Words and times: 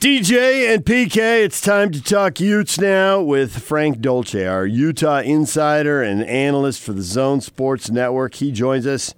DJ 0.00 0.72
and 0.72 0.82
PK, 0.82 1.44
it's 1.44 1.60
time 1.60 1.90
to 1.90 2.02
talk 2.02 2.40
Utes 2.40 2.80
now 2.80 3.20
with 3.20 3.62
Frank 3.62 4.00
Dolce, 4.00 4.46
our 4.46 4.64
Utah 4.64 5.20
insider 5.20 6.02
and 6.02 6.24
analyst 6.24 6.80
for 6.80 6.94
the 6.94 7.02
Zone 7.02 7.42
Sports 7.42 7.90
Network. 7.90 8.36
He 8.36 8.50
joins 8.50 8.86
us 8.86 9.14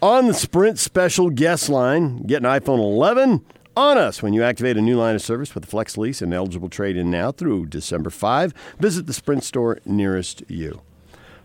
on 0.00 0.28
the 0.28 0.34
Sprint 0.34 0.78
special 0.78 1.30
guest 1.30 1.68
line. 1.68 2.18
Get 2.18 2.44
an 2.44 2.48
iPhone 2.48 2.78
11 2.78 3.44
on 3.76 3.98
us 3.98 4.22
when 4.22 4.32
you 4.32 4.44
activate 4.44 4.76
a 4.76 4.80
new 4.80 4.96
line 4.96 5.16
of 5.16 5.22
service 5.22 5.52
with 5.52 5.64
a 5.64 5.66
Flex 5.66 5.98
lease 5.98 6.22
and 6.22 6.32
eligible 6.32 6.68
trade 6.68 6.96
in 6.96 7.10
now 7.10 7.32
through 7.32 7.66
December 7.66 8.10
5. 8.10 8.54
Visit 8.78 9.08
the 9.08 9.12
Sprint 9.12 9.42
store 9.42 9.80
nearest 9.84 10.44
you. 10.48 10.80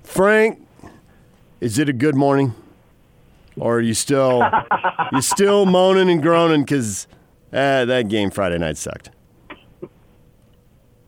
Frank, 0.04 0.64
is 1.60 1.80
it 1.80 1.90
a 1.90 1.94
good 1.94 2.14
morning? 2.14 2.54
Or 3.60 3.78
are 3.78 3.82
you 3.82 3.96
still 3.96 4.48
you 5.12 5.22
still 5.22 5.66
moaning 5.66 6.12
and 6.12 6.22
groaning 6.22 6.62
because 6.62 7.08
uh, 7.54 7.86
that 7.86 8.08
game 8.10 8.32
Friday 8.32 8.58
night 8.58 8.78
sucked. 8.78 9.10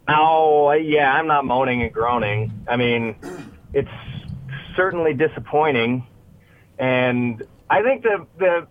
Oh, 0.08 0.72
yeah, 0.72 1.14
I'm 1.14 1.28
not 1.28 1.46
moaning 1.46 1.84
and 1.84 1.94
groaning. 1.94 2.52
I 2.68 2.78
mean, 2.78 3.16
it's 3.74 3.90
certainly 4.76 5.14
disappointing. 5.14 6.08
And 6.80 7.44
I 7.70 7.84
think 7.84 8.02
the, 8.04 8.26
the 8.40 8.68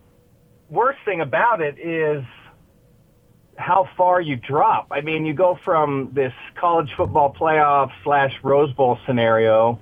worst 0.69 0.99
thing 1.05 1.21
about 1.21 1.61
it 1.61 1.79
is 1.79 2.25
how 3.57 3.89
far 3.97 4.21
you 4.21 4.37
drop. 4.37 4.89
I 4.91 5.01
mean, 5.01 5.27
you 5.27 5.35
go 5.35 5.59
from 5.65 6.11
this 6.13 6.33
college 6.59 6.91
football 6.97 7.35
playoff 7.39 7.91
slash 8.03 8.33
Rose 8.43 8.73
Bowl 8.73 8.99
scenario 9.07 9.79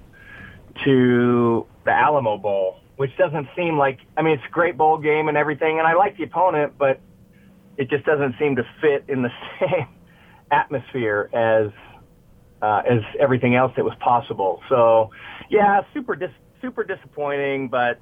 to 0.84 1.66
the 1.84 1.91
Alamo 1.91 2.37
Bowl, 2.37 2.80
which 2.97 3.16
doesn't 3.16 3.48
seem 3.56 3.78
like, 3.78 4.00
I 4.16 4.23
mean, 4.23 4.34
it's 4.34 4.47
a 4.47 4.53
great 4.53 4.77
bowl 4.77 4.98
game 4.98 5.28
and 5.28 5.37
everything, 5.37 5.78
and 5.78 5.87
I 5.87 5.95
like 5.95 6.16
the 6.16 6.25
opponent, 6.25 6.75
but 6.78 7.00
it 7.79 7.91
just 7.91 8.05
doesn't 8.05 8.35
seem 8.39 8.57
to 8.57 8.65
fit 8.80 9.05
in 9.09 9.23
the 9.23 9.30
same 9.61 9.89
atmosphere 10.51 11.29
as 11.33 11.71
uh, 12.62 12.83
as 12.89 13.00
everything 13.20 13.55
else 13.55 13.73
that 13.77 13.84
was 13.84 13.95
possible. 14.00 14.62
So, 14.69 15.11
yeah, 15.50 15.83
super 15.92 16.17
dis- 16.17 16.31
super 16.62 16.84
disappointing, 16.84 17.69
but 17.69 18.00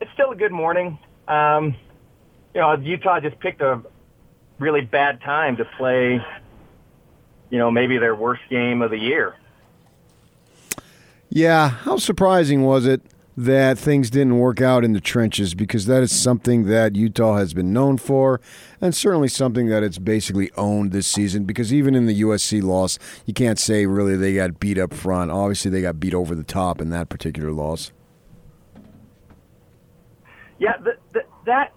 it's 0.00 0.10
still 0.14 0.30
a 0.30 0.36
good 0.36 0.52
morning. 0.52 0.98
Um, 1.28 1.76
you 2.54 2.60
know, 2.60 2.74
Utah 2.76 3.20
just 3.20 3.38
picked 3.40 3.60
a 3.60 3.82
really 4.58 4.80
bad 4.80 5.20
time 5.20 5.56
to 5.58 5.64
play. 5.76 6.20
You 7.50 7.58
know, 7.58 7.70
maybe 7.70 7.98
their 7.98 8.14
worst 8.14 8.42
game 8.48 8.80
of 8.80 8.90
the 8.90 8.98
year. 8.98 9.34
Yeah, 11.28 11.68
how 11.68 11.98
surprising 11.98 12.62
was 12.62 12.86
it 12.86 13.02
that 13.36 13.78
things 13.78 14.10
didn't 14.10 14.38
work 14.38 14.60
out 14.60 14.84
in 14.84 14.92
the 14.92 15.00
trenches 15.00 15.54
because 15.54 15.86
that 15.86 16.02
is 16.02 16.12
something 16.12 16.64
that 16.66 16.94
Utah 16.96 17.36
has 17.36 17.54
been 17.54 17.72
known 17.72 17.96
for 17.96 18.40
and 18.80 18.94
certainly 18.94 19.28
something 19.28 19.68
that 19.68 19.82
it's 19.82 19.98
basically 19.98 20.50
owned 20.56 20.92
this 20.92 21.06
season 21.06 21.44
because 21.44 21.72
even 21.72 21.94
in 21.94 22.06
the 22.06 22.20
USC 22.20 22.62
loss, 22.62 22.98
you 23.24 23.32
can't 23.32 23.58
say 23.58 23.86
really 23.86 24.16
they 24.16 24.34
got 24.34 24.60
beat 24.60 24.78
up 24.78 24.92
front. 24.92 25.30
Obviously, 25.30 25.70
they 25.70 25.80
got 25.80 25.98
beat 25.98 26.14
over 26.14 26.34
the 26.34 26.44
top 26.44 26.80
in 26.80 26.90
that 26.90 27.08
particular 27.08 27.52
loss. 27.52 27.92
Yeah, 30.58 30.76
the, 30.78 30.96
the, 31.12 31.24
that 31.46 31.72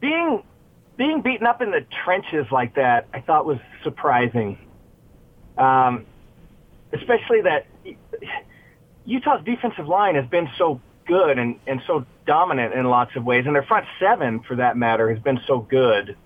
being 0.00 0.42
being 0.96 1.20
beaten 1.22 1.46
up 1.46 1.60
in 1.60 1.70
the 1.70 1.84
trenches 2.04 2.46
like 2.50 2.74
that, 2.74 3.06
I 3.12 3.20
thought 3.20 3.44
was 3.44 3.58
surprising. 3.82 4.58
Um, 5.58 6.06
especially 6.92 7.42
that 7.42 7.66
Utah's 9.06 9.44
defensive 9.44 9.86
line 9.88 10.16
has 10.16 10.26
been 10.26 10.48
so 10.58 10.80
good 11.06 11.38
and, 11.38 11.58
and 11.66 11.80
so 11.86 12.04
dominant 12.26 12.74
in 12.74 12.84
lots 12.84 13.14
of 13.16 13.24
ways, 13.24 13.44
and 13.46 13.54
their 13.54 13.62
front 13.62 13.86
seven, 14.00 14.40
for 14.40 14.56
that 14.56 14.76
matter, 14.76 15.12
has 15.12 15.22
been 15.22 15.40
so 15.46 15.60
good. 15.60 16.16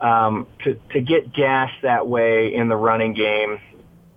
Um, 0.00 0.48
to 0.64 0.74
to 0.92 1.00
get 1.00 1.32
gashed 1.32 1.82
that 1.82 2.06
way 2.06 2.52
in 2.54 2.68
the 2.68 2.76
running 2.76 3.14
game, 3.14 3.60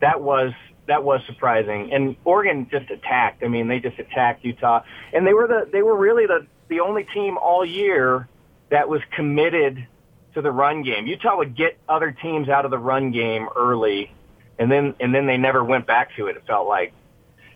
that 0.02 0.22
was 0.22 0.52
that 0.88 1.04
was 1.04 1.22
surprising. 1.28 1.94
And 1.94 2.16
Oregon 2.26 2.68
just 2.72 2.90
attacked. 2.90 3.44
I 3.44 3.48
mean, 3.48 3.68
they 3.68 3.80
just 3.80 4.00
attacked 4.00 4.44
Utah, 4.44 4.84
and 5.14 5.26
they 5.26 5.34
were 5.34 5.48
the 5.48 5.70
they 5.72 5.84
were 5.84 5.96
really 5.96 6.26
the 6.26 6.48
the 6.68 6.80
only 6.80 7.06
team 7.14 7.38
all 7.38 7.64
year 7.64 8.28
that 8.70 8.90
was 8.90 9.02
committed 9.16 9.86
to 10.34 10.42
the 10.42 10.52
run 10.52 10.84
game. 10.84 11.08
Utah 11.08 11.38
would 11.38 11.56
get 11.56 11.78
other 11.88 12.12
teams 12.12 12.50
out 12.50 12.66
of 12.66 12.72
the 12.72 12.78
run 12.78 13.12
game 13.12 13.48
early, 13.56 14.12
and 14.58 14.72
then 14.72 14.96
and 15.00 15.14
then 15.14 15.26
they 15.26 15.38
never 15.38 15.64
went 15.64 15.86
back 15.86 16.16
to 16.18 16.28
it. 16.28 16.38
It 16.38 16.44
felt 16.48 16.68
like 16.68 16.94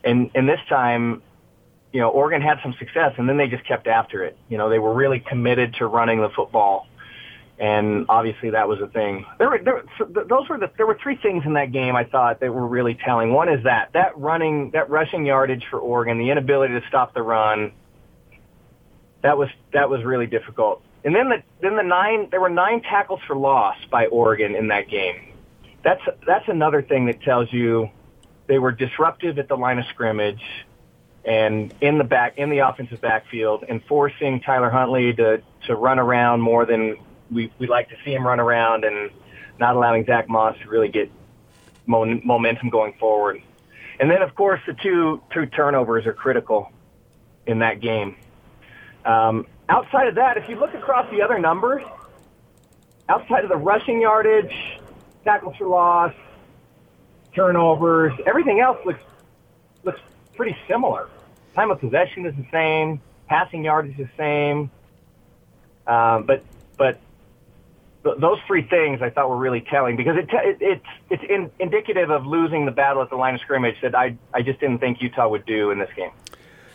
and 0.03 0.31
and 0.35 0.47
this 0.47 0.59
time, 0.69 1.21
you 1.91 1.99
know, 1.99 2.09
Oregon 2.09 2.41
had 2.41 2.59
some 2.63 2.73
success, 2.79 3.13
and 3.17 3.27
then 3.27 3.37
they 3.37 3.47
just 3.47 3.65
kept 3.65 3.87
after 3.87 4.23
it. 4.23 4.37
You 4.49 4.57
know, 4.57 4.69
they 4.69 4.79
were 4.79 4.93
really 4.93 5.19
committed 5.19 5.75
to 5.75 5.87
running 5.87 6.21
the 6.21 6.29
football, 6.29 6.87
and 7.59 8.05
obviously 8.09 8.51
that 8.51 8.67
was 8.67 8.79
a 8.81 8.87
thing. 8.87 9.25
There 9.37 9.49
were 9.49 9.59
there, 9.63 9.83
so 9.97 10.05
those 10.05 10.49
were 10.49 10.57
the 10.57 10.71
there 10.77 10.87
were 10.87 10.97
three 11.01 11.17
things 11.17 11.43
in 11.45 11.53
that 11.53 11.71
game 11.71 11.95
I 11.95 12.05
thought 12.05 12.39
that 12.39 12.53
were 12.53 12.67
really 12.67 12.95
telling. 12.95 13.33
One 13.33 13.49
is 13.49 13.63
that 13.65 13.93
that 13.93 14.17
running 14.17 14.71
that 14.71 14.89
rushing 14.89 15.25
yardage 15.25 15.65
for 15.69 15.79
Oregon, 15.79 16.17
the 16.17 16.29
inability 16.29 16.79
to 16.79 16.87
stop 16.87 17.13
the 17.13 17.21
run. 17.21 17.73
That 19.21 19.37
was 19.37 19.49
that 19.73 19.89
was 19.89 20.03
really 20.03 20.27
difficult. 20.27 20.81
And 21.03 21.15
then 21.15 21.29
the 21.29 21.43
then 21.61 21.75
the 21.75 21.83
nine 21.83 22.29
there 22.31 22.41
were 22.41 22.49
nine 22.49 22.81
tackles 22.81 23.19
for 23.27 23.35
loss 23.35 23.77
by 23.89 24.07
Oregon 24.07 24.55
in 24.55 24.69
that 24.69 24.87
game. 24.87 25.33
That's 25.83 26.01
that's 26.25 26.47
another 26.47 26.81
thing 26.81 27.05
that 27.07 27.21
tells 27.21 27.51
you 27.51 27.89
they 28.51 28.59
were 28.59 28.73
disruptive 28.73 29.39
at 29.39 29.47
the 29.47 29.55
line 29.55 29.79
of 29.79 29.85
scrimmage 29.85 30.43
and 31.23 31.73
in 31.79 31.97
the 31.97 32.03
back 32.03 32.37
in 32.37 32.49
the 32.49 32.57
offensive 32.57 32.99
backfield 32.99 33.63
and 33.69 33.81
forcing 33.85 34.41
Tyler 34.41 34.69
Huntley 34.69 35.13
to 35.13 35.41
to 35.67 35.75
run 35.77 35.99
around 35.99 36.41
more 36.41 36.65
than 36.65 36.97
we 37.31 37.49
we 37.59 37.67
like 37.67 37.87
to 37.87 37.95
see 38.03 38.13
him 38.13 38.27
run 38.27 38.41
around 38.41 38.83
and 38.83 39.09
not 39.57 39.77
allowing 39.77 40.05
Zach 40.05 40.27
Moss 40.27 40.57
to 40.63 40.69
really 40.69 40.89
get 40.89 41.09
momentum 41.87 42.69
going 42.69 42.91
forward. 42.99 43.41
And 44.01 44.11
then 44.11 44.21
of 44.21 44.35
course 44.35 44.59
the 44.67 44.73
two 44.73 45.21
two 45.33 45.45
turnovers 45.45 46.05
are 46.05 46.13
critical 46.13 46.73
in 47.47 47.59
that 47.59 47.79
game. 47.79 48.17
Um, 49.05 49.47
outside 49.69 50.09
of 50.09 50.15
that, 50.15 50.35
if 50.35 50.49
you 50.49 50.59
look 50.59 50.73
across 50.73 51.09
the 51.09 51.21
other 51.21 51.39
numbers, 51.39 51.83
outside 53.07 53.45
of 53.45 53.49
the 53.49 53.55
rushing 53.55 54.01
yardage, 54.01 54.53
tackles 55.23 55.55
for 55.55 55.67
loss, 55.67 56.13
turnovers. 57.35 58.13
Everything 58.25 58.59
else 58.59 58.77
looks 58.85 59.01
looks 59.83 59.99
pretty 60.35 60.55
similar. 60.67 61.09
Time 61.55 61.71
of 61.71 61.79
possession 61.79 62.25
is 62.25 62.35
the 62.35 62.45
same. 62.51 63.01
Passing 63.27 63.63
yardage 63.63 63.99
is 63.99 64.07
the 64.07 64.17
same. 64.17 64.71
Um, 65.87 66.23
but 66.23 66.43
but 66.77 66.99
th- 68.03 68.17
those 68.19 68.39
three 68.47 68.63
things 68.63 69.01
I 69.01 69.09
thought 69.09 69.29
were 69.29 69.37
really 69.37 69.61
telling 69.61 69.95
because 69.95 70.17
it, 70.17 70.29
it 70.31 70.57
it's 70.61 70.85
it's 71.09 71.23
in, 71.29 71.51
indicative 71.59 72.09
of 72.09 72.25
losing 72.25 72.65
the 72.65 72.71
battle 72.71 73.01
at 73.01 73.09
the 73.09 73.15
line 73.15 73.35
of 73.35 73.41
scrimmage 73.41 73.75
that 73.81 73.95
I 73.95 74.17
I 74.33 74.41
just 74.41 74.59
didn't 74.59 74.79
think 74.79 75.01
Utah 75.01 75.27
would 75.27 75.45
do 75.45 75.71
in 75.71 75.79
this 75.79 75.89
game. 75.95 76.11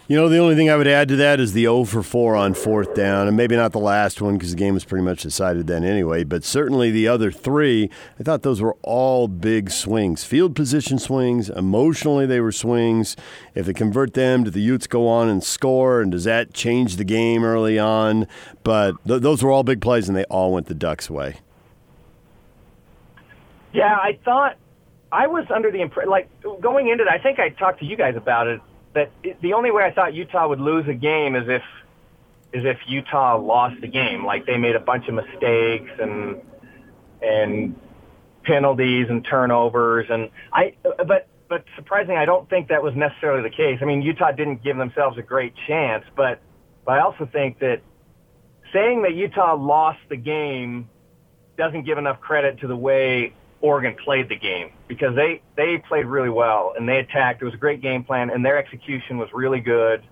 You 0.09 0.15
know, 0.15 0.29
the 0.29 0.39
only 0.39 0.55
thing 0.55 0.71
I 0.71 0.77
would 0.77 0.87
add 0.87 1.09
to 1.09 1.17
that 1.17 1.41
is 1.41 1.53
the 1.53 1.63
0 1.63 1.83
for 1.83 2.01
4 2.01 2.37
on 2.37 2.55
fourth 2.55 2.95
down, 2.95 3.27
and 3.27 3.37
maybe 3.37 3.57
not 3.57 3.73
the 3.73 3.81
last 3.81 4.23
one 4.23 4.35
because 4.35 4.53
the 4.53 4.57
game 4.57 4.75
was 4.75 4.85
pretty 4.85 5.05
much 5.05 5.23
decided 5.23 5.67
then 5.67 5.83
anyway, 5.83 6.23
but 6.23 6.45
certainly 6.45 6.93
the 6.93 7.09
other 7.09 7.33
three, 7.33 7.91
I 8.21 8.23
thought 8.23 8.43
those 8.43 8.63
were 8.63 8.77
all 8.83 9.27
big 9.27 9.69
swings. 9.69 10.23
Field 10.23 10.55
position 10.55 11.01
swings, 11.01 11.51
emotionally, 11.51 12.25
they 12.25 12.39
were 12.39 12.53
swings. 12.53 13.17
If 13.57 13.67
they 13.67 13.73
convert 13.73 14.15
them, 14.15 14.45
do 14.45 14.51
the 14.51 14.61
Utes 14.61 14.87
go 14.87 15.09
on 15.09 15.29
and 15.29 15.43
score, 15.43 16.01
and 16.01 16.13
does 16.13 16.23
that 16.23 16.55
change 16.55 16.99
the 16.99 17.05
game 17.05 17.43
early 17.43 17.77
on? 17.77 18.29
But 18.63 18.95
th- 19.09 19.23
those 19.23 19.43
were 19.43 19.51
all 19.51 19.65
big 19.65 19.81
plays, 19.81 20.09
and 20.09 20.17
they 20.17 20.25
all 20.25 20.53
went 20.53 20.69
the 20.69 20.75
Ducks' 20.75 21.11
way. 21.11 21.39
Yeah, 23.73 23.97
I 23.97 24.21
thought 24.25 24.57
I 25.11 25.27
was 25.27 25.47
under 25.53 25.73
the 25.73 25.81
impression, 25.81 26.11
like 26.11 26.31
going 26.61 26.87
into 26.91 27.03
it, 27.03 27.09
I 27.09 27.19
think 27.19 27.41
I 27.41 27.49
talked 27.49 27.81
to 27.81 27.85
you 27.85 27.97
guys 27.97 28.15
about 28.15 28.47
it 28.47 28.61
that 28.97 29.11
the 29.43 29.53
only 29.53 29.71
way 29.71 29.85
I 29.85 29.93
thought 29.93 30.15
Utah 30.15 30.49
would 30.49 30.61
lose 30.61 30.89
a 30.89 30.95
game 30.95 31.37
is 31.37 31.45
if 31.49 31.63
is 32.53 32.65
if 32.65 32.79
Utah 32.89 33.39
lost 33.39 33.81
the 33.81 33.89
game. 33.89 34.25
Like 34.25 34.47
they 34.47 34.57
made 34.57 34.75
a 34.75 34.81
bunch 34.81 35.07
of 35.09 35.15
mistakes 35.15 35.91
and 36.01 36.41
and 37.23 37.79
penalties 38.43 39.07
and 39.09 39.25
turnovers 39.25 40.07
and 40.09 40.31
I 40.53 40.75
but 40.83 41.29
but 41.49 41.65
surprisingly 41.77 42.17
I 42.17 42.25
don't 42.25 42.49
think 42.49 42.69
that 42.69 42.83
was 42.83 42.95
necessarily 42.97 43.43
the 43.43 43.55
case. 43.55 43.79
I 43.83 43.85
mean 43.85 44.03
Utah 44.03 44.33
didn't 44.33 44.65
give 44.65 44.77
themselves 44.77 45.19
a 45.19 45.23
great 45.23 45.53
chance, 45.69 46.05
but 46.17 46.41
but 46.85 46.93
I 46.93 47.01
also 47.01 47.29
think 47.31 47.59
that 47.59 47.83
saying 48.73 49.03
that 49.03 49.15
Utah 49.15 49.55
lost 49.55 50.01
the 50.09 50.17
game 50.17 50.89
doesn't 51.59 51.85
give 51.85 51.99
enough 51.99 52.21
credit 52.21 52.61
to 52.61 52.67
the 52.67 52.77
way 52.77 53.35
Oregon 53.67 53.97
played 54.03 54.29
the 54.29 54.37
game 54.37 54.71
because 54.87 55.15
they 55.17 55.43
they 55.57 55.83
played 55.89 56.07
really 56.07 56.31
well 56.31 56.75
and 56.77 56.89
they 56.89 56.99
attacked. 56.99 57.43
It 57.43 57.45
was 57.45 57.55
a 57.55 57.59
great 57.59 57.83
game 57.83 58.05
plan 58.05 58.31
and 58.31 58.45
their 58.45 58.59
execution 58.59 59.19
was 59.19 59.29
really 59.33 59.61
good. 59.61 60.03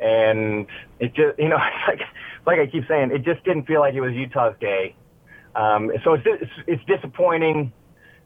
And 0.00 0.66
it 1.00 1.14
just 1.14 1.38
you 1.38 1.48
know 1.48 1.56
like 1.88 2.00
like 2.46 2.58
I 2.58 2.66
keep 2.66 2.86
saying, 2.86 3.10
it 3.10 3.24
just 3.24 3.42
didn't 3.44 3.66
feel 3.66 3.80
like 3.80 3.94
it 3.94 4.00
was 4.00 4.12
Utah's 4.12 4.54
day. 4.60 4.94
Um, 5.56 5.90
so 6.04 6.14
it's, 6.14 6.24
it's 6.26 6.52
it's 6.66 6.84
disappointing. 6.84 7.72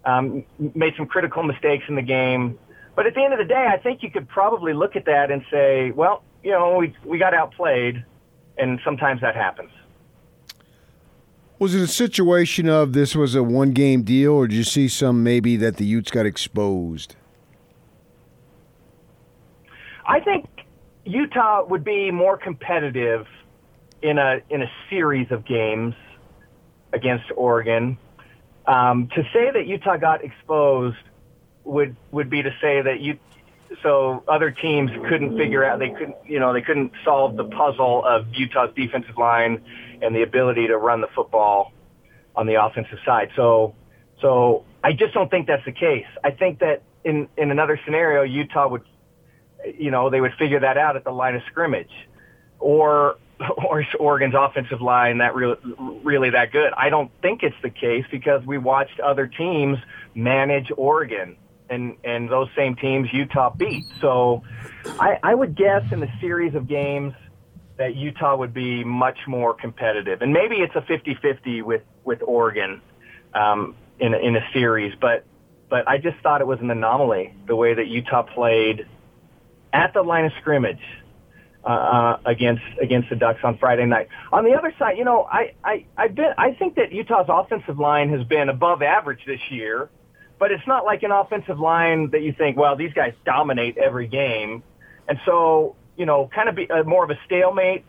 Um, 0.04 0.44
made 0.74 0.94
some 0.96 1.06
critical 1.06 1.42
mistakes 1.42 1.84
in 1.88 1.94
the 1.94 2.02
game, 2.02 2.58
but 2.96 3.06
at 3.06 3.14
the 3.14 3.22
end 3.22 3.32
of 3.32 3.38
the 3.38 3.44
day, 3.44 3.66
I 3.70 3.76
think 3.76 4.02
you 4.02 4.10
could 4.10 4.28
probably 4.28 4.72
look 4.72 4.96
at 4.96 5.04
that 5.04 5.30
and 5.30 5.42
say, 5.50 5.90
well, 5.90 6.22
you 6.42 6.52
know, 6.52 6.76
we 6.76 6.94
we 7.04 7.18
got 7.18 7.34
outplayed, 7.34 8.04
and 8.56 8.80
sometimes 8.84 9.20
that 9.20 9.34
happens. 9.34 9.70
Was 11.58 11.74
it 11.74 11.82
a 11.82 11.88
situation 11.88 12.68
of 12.68 12.92
this 12.92 13.16
was 13.16 13.34
a 13.34 13.42
one 13.42 13.72
game 13.72 14.02
deal, 14.02 14.32
or 14.32 14.46
did 14.46 14.56
you 14.56 14.64
see 14.64 14.86
some 14.86 15.24
maybe 15.24 15.56
that 15.56 15.76
the 15.76 15.84
Utes 15.84 16.10
got 16.10 16.24
exposed? 16.24 17.16
I 20.06 20.20
think 20.20 20.48
Utah 21.04 21.64
would 21.64 21.82
be 21.82 22.12
more 22.12 22.36
competitive 22.36 23.26
in 24.02 24.18
a 24.18 24.40
in 24.50 24.62
a 24.62 24.70
series 24.88 25.32
of 25.32 25.44
games 25.44 25.94
against 26.92 27.24
Oregon. 27.36 27.98
Um, 28.66 29.08
to 29.16 29.22
say 29.32 29.50
that 29.52 29.66
Utah 29.66 29.96
got 29.96 30.22
exposed 30.22 30.96
would 31.64 31.96
would 32.12 32.30
be 32.30 32.42
to 32.42 32.50
say 32.60 32.82
that 32.82 33.00
you 33.00 33.18
so 33.82 34.22
other 34.28 34.52
teams 34.52 34.90
couldn't 35.08 35.36
figure 35.36 35.64
out 35.64 35.80
they 35.80 35.90
couldn't 35.90 36.16
you 36.24 36.38
know 36.38 36.52
they 36.52 36.62
couldn't 36.62 36.92
solve 37.04 37.36
the 37.36 37.44
puzzle 37.44 38.04
of 38.04 38.26
Utah's 38.32 38.70
defensive 38.76 39.18
line 39.18 39.60
and 40.02 40.14
the 40.14 40.22
ability 40.22 40.68
to 40.68 40.76
run 40.76 41.00
the 41.00 41.08
football 41.14 41.72
on 42.36 42.46
the 42.46 42.62
offensive 42.62 42.98
side. 43.04 43.30
So 43.36 43.74
so 44.20 44.64
I 44.82 44.92
just 44.92 45.14
don't 45.14 45.30
think 45.30 45.46
that's 45.46 45.64
the 45.64 45.72
case. 45.72 46.06
I 46.24 46.30
think 46.30 46.60
that 46.60 46.82
in 47.04 47.28
in 47.36 47.50
another 47.50 47.80
scenario 47.84 48.22
Utah 48.22 48.68
would 48.68 48.82
you 49.78 49.90
know 49.90 50.10
they 50.10 50.20
would 50.20 50.34
figure 50.38 50.60
that 50.60 50.78
out 50.78 50.96
at 50.96 51.04
the 51.04 51.10
line 51.10 51.34
of 51.34 51.42
scrimmage 51.50 51.90
or 52.58 53.16
or 53.64 53.84
Oregon's 53.98 54.34
offensive 54.36 54.80
line 54.80 55.18
that 55.18 55.34
really 55.34 55.56
really 56.02 56.30
that 56.30 56.52
good. 56.52 56.72
I 56.76 56.88
don't 56.88 57.10
think 57.22 57.42
it's 57.42 57.56
the 57.62 57.70
case 57.70 58.04
because 58.10 58.44
we 58.46 58.58
watched 58.58 59.00
other 59.00 59.26
teams 59.26 59.78
manage 60.14 60.70
Oregon 60.76 61.36
and 61.70 61.96
and 62.04 62.28
those 62.28 62.48
same 62.56 62.76
teams 62.76 63.08
Utah 63.12 63.50
beat. 63.50 63.84
So 64.00 64.42
I, 64.98 65.18
I 65.22 65.34
would 65.34 65.56
guess 65.56 65.82
in 65.92 66.00
the 66.00 66.10
series 66.20 66.54
of 66.54 66.66
games 66.68 67.14
that 67.78 67.94
Utah 67.94 68.36
would 68.36 68.52
be 68.52 68.84
much 68.84 69.18
more 69.26 69.54
competitive, 69.54 70.20
and 70.20 70.32
maybe 70.32 70.56
it's 70.56 70.74
a 70.74 70.80
50-50 70.80 71.62
with 71.62 71.82
with 72.04 72.20
Oregon 72.22 72.82
um, 73.34 73.74
in 73.98 74.14
in 74.14 74.36
a 74.36 74.44
series. 74.52 74.94
But 75.00 75.24
but 75.70 75.88
I 75.88 75.98
just 75.98 76.18
thought 76.22 76.40
it 76.40 76.46
was 76.46 76.60
an 76.60 76.70
anomaly 76.70 77.34
the 77.46 77.56
way 77.56 77.74
that 77.74 77.86
Utah 77.86 78.22
played 78.22 78.86
at 79.72 79.94
the 79.94 80.02
line 80.02 80.26
of 80.26 80.32
scrimmage. 80.40 80.82
Uh, 81.64 81.70
uh, 81.70 82.20
against 82.24 82.62
against 82.80 83.10
the 83.10 83.16
Ducks 83.16 83.40
on 83.42 83.58
Friday 83.58 83.84
night. 83.84 84.08
On 84.32 84.44
the 84.44 84.52
other 84.52 84.72
side, 84.78 84.96
you 84.96 85.04
know, 85.04 85.24
I 85.24 85.52
I 85.62 85.84
I've 85.98 86.14
been 86.14 86.32
I 86.38 86.52
think 86.52 86.76
that 86.76 86.92
Utah's 86.92 87.26
offensive 87.28 87.80
line 87.80 88.10
has 88.10 88.24
been 88.26 88.48
above 88.48 88.80
average 88.80 89.18
this 89.26 89.40
year, 89.50 89.90
but 90.38 90.52
it's 90.52 90.66
not 90.68 90.84
like 90.84 91.02
an 91.02 91.10
offensive 91.10 91.58
line 91.58 92.10
that 92.12 92.22
you 92.22 92.32
think, 92.32 92.56
well, 92.56 92.76
these 92.76 92.92
guys 92.94 93.12
dominate 93.26 93.76
every 93.76 94.06
game, 94.06 94.62
and 95.08 95.18
so 95.26 95.74
you 95.98 96.06
know, 96.06 96.30
kind 96.34 96.48
of 96.48 96.54
be 96.54 96.70
uh, 96.70 96.84
more 96.84 97.04
of 97.04 97.10
a 97.10 97.18
stalemate. 97.26 97.84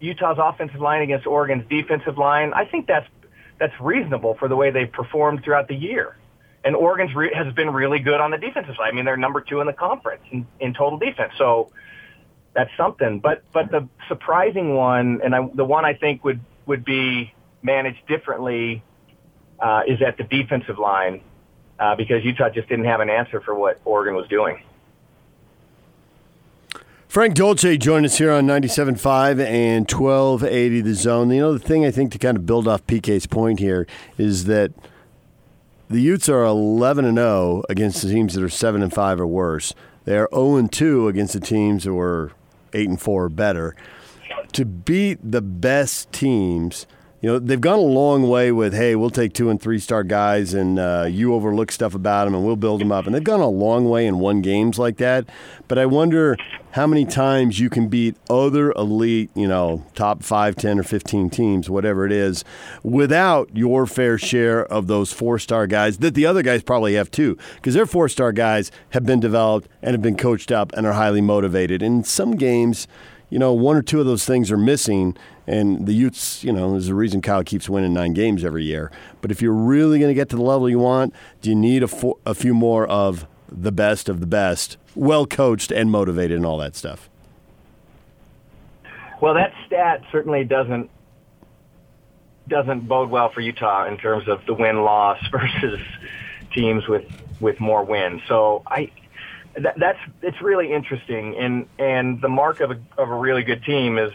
Utah's 0.00 0.38
offensive 0.40 0.80
line 0.80 1.02
against 1.02 1.26
Oregon's 1.26 1.64
defensive 1.68 2.18
line. 2.18 2.52
I 2.52 2.64
think 2.64 2.88
that's 2.88 3.06
that's 3.60 3.74
reasonable 3.80 4.34
for 4.38 4.48
the 4.48 4.56
way 4.56 4.70
they've 4.70 4.90
performed 4.90 5.44
throughout 5.44 5.68
the 5.68 5.76
year. 5.76 6.16
And 6.64 6.74
Oregon's 6.74 7.14
re- 7.14 7.32
has 7.34 7.52
been 7.54 7.70
really 7.70 8.00
good 8.00 8.20
on 8.20 8.30
the 8.30 8.38
defensive 8.38 8.74
side. 8.76 8.88
I 8.90 8.92
mean, 8.92 9.04
they're 9.04 9.16
number 9.16 9.40
two 9.42 9.60
in 9.60 9.66
the 9.66 9.72
conference 9.72 10.22
in, 10.32 10.46
in 10.58 10.74
total 10.74 10.98
defense. 10.98 11.34
So 11.38 11.70
that's 12.54 12.70
something. 12.76 13.20
But 13.20 13.44
but 13.52 13.70
the 13.70 13.88
surprising 14.08 14.74
one, 14.74 15.20
and 15.22 15.34
I, 15.34 15.48
the 15.54 15.64
one 15.64 15.84
I 15.84 15.94
think 15.94 16.24
would 16.24 16.40
would 16.66 16.84
be 16.84 17.32
managed 17.62 18.06
differently, 18.08 18.82
uh, 19.60 19.82
is 19.86 20.00
at 20.00 20.16
the 20.16 20.24
defensive 20.24 20.78
line 20.78 21.20
uh, 21.78 21.94
because 21.94 22.24
Utah 22.24 22.48
just 22.48 22.68
didn't 22.68 22.86
have 22.86 23.00
an 23.00 23.10
answer 23.10 23.42
for 23.42 23.54
what 23.54 23.80
Oregon 23.84 24.14
was 24.14 24.26
doing. 24.28 24.62
Frank 27.14 27.36
Dolce 27.36 27.78
joined 27.78 28.04
us 28.04 28.18
here 28.18 28.32
on 28.32 28.44
97.5 28.44 29.38
and 29.38 29.88
1280 29.88 30.80
The 30.80 30.94
Zone. 30.94 31.30
You 31.30 31.42
know, 31.42 31.52
the 31.52 31.60
thing 31.60 31.86
I 31.86 31.92
think 31.92 32.10
to 32.10 32.18
kind 32.18 32.36
of 32.36 32.44
build 32.44 32.66
off 32.66 32.84
PK's 32.88 33.28
point 33.28 33.60
here 33.60 33.86
is 34.18 34.46
that 34.46 34.72
the 35.88 36.00
Utes 36.00 36.28
are 36.28 36.42
11 36.42 37.04
and 37.04 37.16
0 37.16 37.62
against 37.68 38.02
the 38.02 38.08
teams 38.08 38.34
that 38.34 38.42
are 38.42 38.48
7 38.48 38.82
and 38.82 38.92
5 38.92 39.20
or 39.20 39.28
worse. 39.28 39.74
They 40.06 40.18
are 40.18 40.28
0 40.34 40.56
and 40.56 40.72
2 40.72 41.06
against 41.06 41.34
the 41.34 41.38
teams 41.38 41.84
that 41.84 41.94
were 41.94 42.32
8 42.72 42.88
and 42.88 43.00
4 43.00 43.24
or 43.26 43.28
better. 43.28 43.76
To 44.54 44.64
beat 44.64 45.20
the 45.22 45.40
best 45.40 46.10
teams– 46.10 46.84
you 47.24 47.30
know, 47.30 47.38
they've 47.38 47.58
gone 47.58 47.78
a 47.78 47.80
long 47.80 48.28
way 48.28 48.52
with, 48.52 48.74
hey, 48.74 48.94
we'll 48.96 49.08
take 49.08 49.32
two 49.32 49.48
and 49.48 49.58
three 49.58 49.78
star 49.78 50.04
guys 50.04 50.52
and 50.52 50.78
uh, 50.78 51.06
you 51.08 51.32
overlook 51.32 51.72
stuff 51.72 51.94
about 51.94 52.26
them 52.26 52.34
and 52.34 52.44
we'll 52.44 52.54
build 52.54 52.82
them 52.82 52.92
up. 52.92 53.06
And 53.06 53.14
they've 53.14 53.24
gone 53.24 53.40
a 53.40 53.48
long 53.48 53.88
way 53.88 54.06
in 54.06 54.18
won 54.18 54.42
games 54.42 54.78
like 54.78 54.98
that. 54.98 55.26
But 55.66 55.78
I 55.78 55.86
wonder 55.86 56.36
how 56.72 56.86
many 56.86 57.06
times 57.06 57.58
you 57.58 57.70
can 57.70 57.88
beat 57.88 58.14
other 58.28 58.72
elite, 58.72 59.30
you 59.34 59.48
know, 59.48 59.86
top 59.94 60.22
5, 60.22 60.54
10, 60.54 60.78
or 60.78 60.82
15 60.82 61.30
teams, 61.30 61.70
whatever 61.70 62.04
it 62.04 62.12
is, 62.12 62.44
without 62.82 63.48
your 63.56 63.86
fair 63.86 64.18
share 64.18 64.66
of 64.66 64.86
those 64.86 65.10
four 65.10 65.38
star 65.38 65.66
guys 65.66 65.96
that 65.98 66.12
the 66.12 66.26
other 66.26 66.42
guys 66.42 66.62
probably 66.62 66.92
have 66.92 67.10
too. 67.10 67.38
Because 67.54 67.72
their 67.72 67.86
four 67.86 68.10
star 68.10 68.32
guys 68.32 68.70
have 68.90 69.06
been 69.06 69.20
developed 69.20 69.66
and 69.80 69.92
have 69.92 70.02
been 70.02 70.18
coached 70.18 70.52
up 70.52 70.74
and 70.74 70.86
are 70.86 70.92
highly 70.92 71.22
motivated. 71.22 71.82
In 71.82 72.04
some 72.04 72.36
games, 72.36 72.86
you 73.34 73.40
know, 73.40 73.52
one 73.52 73.74
or 73.74 73.82
two 73.82 73.98
of 73.98 74.06
those 74.06 74.24
things 74.24 74.52
are 74.52 74.56
missing, 74.56 75.16
and 75.44 75.88
the 75.88 75.92
Utes, 75.92 76.44
you 76.44 76.52
know, 76.52 76.76
is 76.76 76.86
the 76.86 76.94
reason 76.94 77.20
Kyle 77.20 77.42
keeps 77.42 77.68
winning 77.68 77.92
nine 77.92 78.12
games 78.12 78.44
every 78.44 78.62
year. 78.62 78.92
But 79.22 79.32
if 79.32 79.42
you're 79.42 79.52
really 79.52 79.98
going 79.98 80.08
to 80.10 80.14
get 80.14 80.28
to 80.28 80.36
the 80.36 80.42
level 80.42 80.70
you 80.70 80.78
want, 80.78 81.12
do 81.42 81.50
you 81.50 81.56
need 81.56 81.82
a, 81.82 81.88
fo- 81.88 82.20
a 82.24 82.32
few 82.32 82.54
more 82.54 82.86
of 82.86 83.26
the 83.50 83.72
best 83.72 84.08
of 84.08 84.20
the 84.20 84.26
best, 84.28 84.76
well 84.94 85.26
coached 85.26 85.72
and 85.72 85.90
motivated, 85.90 86.36
and 86.36 86.46
all 86.46 86.58
that 86.58 86.76
stuff? 86.76 87.10
Well, 89.20 89.34
that 89.34 89.52
stat 89.66 90.04
certainly 90.12 90.44
doesn't 90.44 90.88
doesn't 92.46 92.86
bode 92.86 93.10
well 93.10 93.32
for 93.32 93.40
Utah 93.40 93.88
in 93.88 93.96
terms 93.96 94.28
of 94.28 94.46
the 94.46 94.54
win 94.54 94.84
loss 94.84 95.18
versus 95.32 95.80
teams 96.52 96.86
with 96.86 97.04
with 97.40 97.58
more 97.58 97.82
wins. 97.82 98.22
So 98.28 98.62
I 98.64 98.92
that, 99.60 99.74
that's 99.78 99.98
it's 100.22 100.40
really 100.42 100.72
interesting, 100.72 101.36
and 101.36 101.66
and 101.78 102.20
the 102.20 102.28
mark 102.28 102.60
of 102.60 102.70
a 102.70 102.80
of 102.98 103.08
a 103.08 103.14
really 103.14 103.42
good 103.42 103.64
team 103.64 103.98
is 103.98 104.12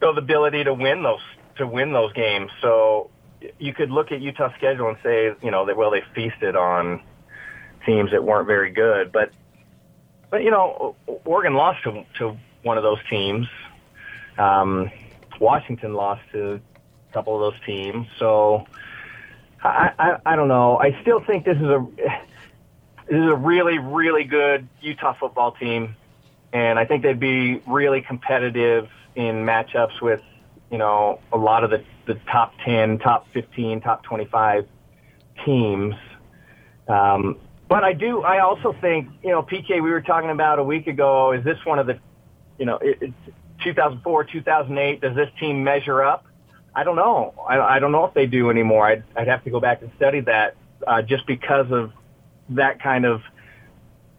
the 0.00 0.08
ability 0.08 0.64
to 0.64 0.74
win 0.74 1.02
those 1.02 1.20
to 1.56 1.66
win 1.66 1.92
those 1.92 2.12
games. 2.12 2.50
So 2.60 3.10
you 3.58 3.72
could 3.72 3.90
look 3.90 4.12
at 4.12 4.20
Utah's 4.20 4.52
schedule 4.56 4.88
and 4.88 4.98
say, 5.02 5.34
you 5.42 5.50
know, 5.50 5.66
that 5.66 5.76
well 5.76 5.90
they 5.90 6.02
feasted 6.14 6.56
on 6.56 7.02
teams 7.86 8.10
that 8.12 8.22
weren't 8.22 8.46
very 8.46 8.70
good, 8.70 9.12
but 9.12 9.30
but 10.30 10.42
you 10.42 10.50
know, 10.50 10.94
Oregon 11.24 11.54
lost 11.54 11.82
to 11.84 12.04
to 12.18 12.36
one 12.62 12.76
of 12.76 12.82
those 12.82 12.98
teams. 13.08 13.46
Um, 14.38 14.90
Washington 15.40 15.94
lost 15.94 16.22
to 16.32 16.60
a 17.10 17.12
couple 17.12 17.34
of 17.34 17.52
those 17.52 17.60
teams, 17.66 18.06
so 18.18 18.66
I, 19.62 19.90
I 19.98 20.16
I 20.32 20.36
don't 20.36 20.48
know. 20.48 20.78
I 20.78 21.00
still 21.02 21.20
think 21.20 21.44
this 21.44 21.56
is 21.56 21.64
a 21.64 21.86
this 23.10 23.18
is 23.18 23.26
a 23.26 23.34
really, 23.34 23.78
really 23.78 24.22
good 24.22 24.68
Utah 24.80 25.14
football 25.14 25.50
team, 25.50 25.96
and 26.52 26.78
I 26.78 26.84
think 26.84 27.02
they'd 27.02 27.18
be 27.18 27.60
really 27.66 28.02
competitive 28.02 28.88
in 29.16 29.44
matchups 29.44 30.00
with, 30.00 30.22
you 30.70 30.78
know, 30.78 31.18
a 31.32 31.36
lot 31.36 31.64
of 31.64 31.70
the, 31.70 31.82
the 32.06 32.14
top 32.30 32.52
10, 32.64 33.00
top 33.00 33.26
15, 33.34 33.80
top 33.80 34.04
25 34.04 34.68
teams. 35.44 35.96
Um, 36.86 37.38
but 37.68 37.82
I 37.82 37.94
do, 37.94 38.22
I 38.22 38.40
also 38.40 38.76
think, 38.80 39.08
you 39.24 39.30
know, 39.30 39.42
PK, 39.42 39.82
we 39.82 39.90
were 39.90 40.02
talking 40.02 40.30
about 40.30 40.60
a 40.60 40.64
week 40.64 40.86
ago, 40.86 41.32
is 41.32 41.42
this 41.42 41.58
one 41.64 41.80
of 41.80 41.88
the, 41.88 41.98
you 42.58 42.66
know, 42.66 42.76
it, 42.76 42.98
it's 43.00 43.34
2004, 43.64 44.24
2008, 44.24 45.00
does 45.00 45.16
this 45.16 45.28
team 45.40 45.64
measure 45.64 46.00
up? 46.00 46.26
I 46.76 46.84
don't 46.84 46.96
know. 46.96 47.34
I, 47.48 47.58
I 47.58 47.78
don't 47.80 47.90
know 47.90 48.04
if 48.04 48.14
they 48.14 48.26
do 48.26 48.50
anymore. 48.50 48.86
I'd, 48.86 49.02
I'd 49.16 49.26
have 49.26 49.42
to 49.42 49.50
go 49.50 49.58
back 49.58 49.82
and 49.82 49.90
study 49.96 50.20
that 50.20 50.54
uh, 50.86 51.02
just 51.02 51.26
because 51.26 51.72
of 51.72 51.92
that 52.50 52.82
kind 52.82 53.04
of 53.04 53.22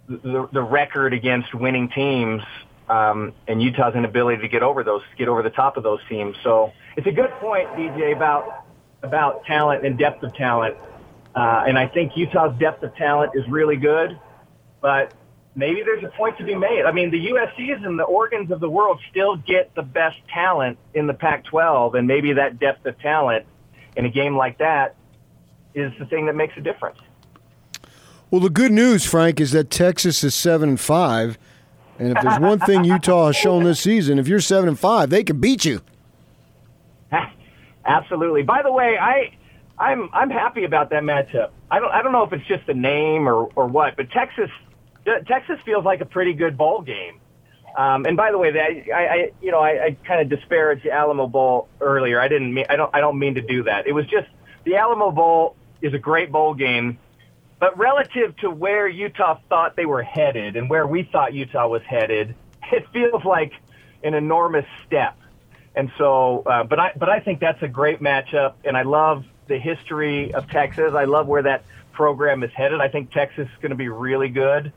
the, 0.07 0.47
the 0.51 0.61
record 0.61 1.13
against 1.13 1.53
winning 1.53 1.89
teams 1.89 2.41
um, 2.89 3.33
and 3.47 3.61
Utah's 3.61 3.95
inability 3.95 4.41
to 4.41 4.47
get 4.49 4.63
over 4.63 4.83
those, 4.83 5.01
get 5.17 5.29
over 5.29 5.41
the 5.41 5.49
top 5.49 5.77
of 5.77 5.83
those 5.83 5.99
teams. 6.09 6.35
So 6.43 6.73
it's 6.97 7.07
a 7.07 7.11
good 7.11 7.31
point, 7.39 7.69
DJ, 7.69 8.15
about 8.15 8.65
about 9.03 9.45
talent 9.45 9.85
and 9.85 9.97
depth 9.97 10.21
of 10.23 10.33
talent. 10.35 10.75
Uh, 11.33 11.63
and 11.65 11.77
I 11.77 11.87
think 11.87 12.17
Utah's 12.17 12.57
depth 12.59 12.83
of 12.83 12.95
talent 12.95 13.31
is 13.35 13.47
really 13.47 13.77
good, 13.77 14.19
but 14.81 15.13
maybe 15.55 15.81
there's 15.83 16.03
a 16.03 16.09
point 16.09 16.37
to 16.37 16.43
be 16.43 16.53
made. 16.53 16.83
I 16.85 16.91
mean, 16.91 17.09
the 17.09 17.29
USC's 17.29 17.83
and 17.83 17.97
the 17.97 18.05
Oregons 18.05 18.51
of 18.51 18.59
the 18.59 18.69
world 18.69 18.99
still 19.09 19.37
get 19.37 19.73
the 19.73 19.81
best 19.81 20.17
talent 20.31 20.77
in 20.93 21.07
the 21.07 21.13
Pac-12, 21.13 21.97
and 21.97 22.05
maybe 22.05 22.33
that 22.33 22.59
depth 22.59 22.85
of 22.85 22.99
talent 22.99 23.45
in 23.95 24.05
a 24.05 24.09
game 24.09 24.35
like 24.35 24.57
that 24.59 24.95
is 25.73 25.91
the 25.97 26.05
thing 26.05 26.25
that 26.25 26.35
makes 26.35 26.53
a 26.57 26.61
difference. 26.61 26.99
Well, 28.31 28.39
the 28.39 28.49
good 28.49 28.71
news, 28.71 29.05
Frank, 29.05 29.41
is 29.41 29.51
that 29.51 29.69
Texas 29.69 30.23
is 30.23 30.33
seven 30.33 30.69
and 30.69 30.79
five, 30.79 31.37
and 31.99 32.15
if 32.15 32.23
there's 32.23 32.39
one 32.39 32.59
thing 32.59 32.85
Utah 32.85 33.27
has 33.27 33.35
shown 33.35 33.65
this 33.65 33.81
season, 33.81 34.17
if 34.17 34.27
you're 34.27 34.39
seven 34.39 34.69
and 34.69 34.79
five, 34.79 35.09
they 35.09 35.23
can 35.23 35.39
beat 35.41 35.65
you. 35.65 35.81
Absolutely. 37.85 38.43
By 38.43 38.61
the 38.63 38.71
way, 38.71 38.97
I 38.97 39.33
I'm 39.77 40.09
I'm 40.13 40.29
happy 40.29 40.63
about 40.63 40.91
that 40.91 41.03
matchup. 41.03 41.49
I 41.69 41.79
don't 41.79 41.91
I 41.91 42.01
don't 42.01 42.13
know 42.13 42.23
if 42.23 42.31
it's 42.31 42.47
just 42.47 42.65
the 42.67 42.73
name 42.73 43.27
or 43.27 43.49
or 43.55 43.67
what, 43.67 43.97
but 43.97 44.09
Texas 44.11 44.49
Texas 45.27 45.59
feels 45.65 45.83
like 45.83 45.99
a 45.99 46.05
pretty 46.05 46.33
good 46.33 46.57
bowl 46.57 46.81
game. 46.81 47.19
Um, 47.77 48.05
and 48.05 48.15
by 48.15 48.31
the 48.31 48.37
way, 48.37 48.51
that 48.51 48.93
I, 48.93 49.05
I 49.07 49.31
you 49.41 49.51
know, 49.51 49.59
I, 49.59 49.85
I 49.85 49.97
kind 50.05 50.21
of 50.21 50.29
disparaged 50.29 50.83
the 50.85 50.91
Alamo 50.91 51.27
Bowl 51.27 51.67
earlier. 51.79 52.19
I 52.19 52.27
didn't 52.27 52.53
mean, 52.53 52.65
I 52.69 52.75
don't, 52.75 52.93
I 52.93 52.99
don't 52.99 53.17
mean 53.17 53.35
to 53.35 53.41
do 53.41 53.63
that. 53.63 53.87
It 53.87 53.93
was 53.93 54.05
just 54.07 54.27
the 54.65 54.75
Alamo 54.75 55.11
Bowl 55.11 55.55
is 55.81 55.93
a 55.93 55.97
great 55.97 56.31
bowl 56.31 56.53
game, 56.53 56.97
but 57.61 57.77
relative 57.77 58.35
to 58.37 58.49
where 58.49 58.87
Utah 58.87 59.37
thought 59.47 59.75
they 59.75 59.85
were 59.85 60.01
headed 60.01 60.55
and 60.55 60.67
where 60.67 60.87
we 60.87 61.03
thought 61.03 61.31
Utah 61.31 61.67
was 61.67 61.83
headed, 61.83 62.33
it 62.71 62.87
feels 62.91 63.23
like 63.23 63.53
an 64.03 64.15
enormous 64.15 64.65
step. 64.87 65.15
And 65.75 65.91
so, 65.99 66.41
uh, 66.41 66.63
but 66.63 66.79
I, 66.79 66.91
but 66.97 67.07
I 67.07 67.19
think 67.19 67.39
that's 67.39 67.61
a 67.61 67.67
great 67.67 68.01
matchup, 68.01 68.55
and 68.65 68.75
I 68.75 68.81
love 68.81 69.25
the 69.47 69.59
history 69.59 70.33
of 70.33 70.49
Texas. 70.49 70.93
I 70.95 71.03
love 71.03 71.27
where 71.27 71.43
that 71.43 71.63
program 71.91 72.41
is 72.41 72.49
headed. 72.51 72.81
I 72.81 72.87
think 72.87 73.11
Texas 73.11 73.47
is 73.47 73.61
going 73.61 73.69
to 73.69 73.75
be 73.75 73.89
really 73.89 74.29
good 74.29 74.73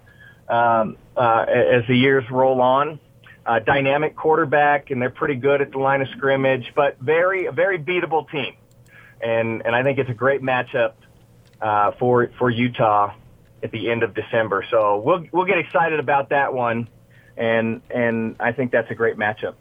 um, 0.51 0.99
uh, 1.17 1.47
as 1.49 1.87
the 1.89 1.97
years 1.97 2.31
roll 2.31 2.61
on. 2.61 3.01
Uh, 3.47 3.61
dynamic 3.61 4.15
quarterback, 4.15 4.91
and 4.91 5.01
they're 5.01 5.09
pretty 5.09 5.37
good 5.37 5.63
at 5.63 5.73
the 5.73 5.79
line 5.79 6.03
of 6.03 6.09
scrimmage, 6.09 6.73
but 6.75 6.99
very, 6.99 7.47
a 7.47 7.53
very 7.53 7.79
beatable 7.79 8.31
team. 8.31 8.55
And 9.23 9.63
and 9.65 9.75
I 9.75 9.83
think 9.83 9.99
it's 9.99 10.11
a 10.11 10.15
great 10.15 10.43
matchup 10.43 10.93
uh, 11.65 11.93
for 11.99 12.31
for 12.39 12.51
Utah 12.51 13.15
at 13.63 13.73
the 13.73 13.91
end 13.91 14.03
of 14.03 14.15
December. 14.15 14.65
So 14.71 14.99
we'll 14.99 15.25
we'll 15.33 15.47
get 15.47 15.59
excited 15.59 15.99
about 15.99 16.29
that 16.29 16.53
one, 16.53 16.89
and 17.37 17.81
and 17.91 18.37
I 18.39 18.53
think 18.53 18.71
that's 18.71 18.91
a 18.91 18.95
great 18.95 19.17
matchup. 19.17 19.55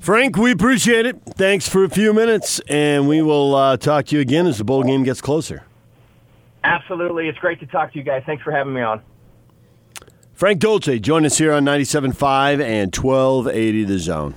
Frank, 0.00 0.38
we 0.38 0.50
appreciate 0.50 1.04
it. 1.04 1.20
Thanks 1.36 1.68
for 1.68 1.84
a 1.84 1.90
few 1.90 2.14
minutes, 2.14 2.58
and 2.68 3.06
we 3.06 3.20
will 3.20 3.54
uh, 3.54 3.76
talk 3.76 4.06
to 4.06 4.16
you 4.16 4.22
again 4.22 4.46
as 4.46 4.56
the 4.56 4.64
bowl 4.64 4.82
game 4.82 5.02
gets 5.02 5.20
closer. 5.20 5.62
Absolutely. 6.64 7.28
It's 7.28 7.38
great 7.38 7.60
to 7.60 7.66
talk 7.66 7.92
to 7.92 7.98
you 7.98 8.04
guys. 8.04 8.22
Thanks 8.24 8.42
for 8.42 8.50
having 8.50 8.72
me 8.72 8.80
on. 8.80 9.02
Frank 10.32 10.58
Dolce, 10.60 10.98
join 10.98 11.26
us 11.26 11.36
here 11.36 11.52
on 11.52 11.66
97.5 11.66 12.62
and 12.62 12.96
1280 12.96 13.84
The 13.84 13.98
Zone. 13.98 14.34